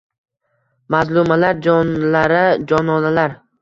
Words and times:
Mazlumalar, 0.95 1.63
jonlara 1.69 2.45
jononalar 2.69 3.43